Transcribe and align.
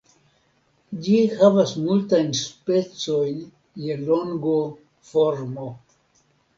Ĝi 1.07 1.17
havas 1.41 1.75
multajn 1.83 2.33
specojn 2.41 3.39
je 3.87 4.01
longo, 4.11 4.59
formo. 5.15 5.73